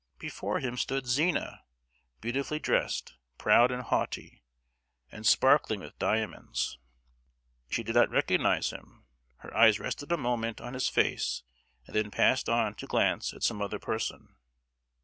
[0.17, 1.63] Before him stood Zina,
[2.21, 4.41] beautifully dressed, proud and haughty,
[5.11, 6.79] and sparkling with diamonds!
[7.69, 9.05] She did not recognize him;
[9.41, 11.43] her eyes rested a moment on his face,
[11.85, 14.35] and then passed on to glance at some other person.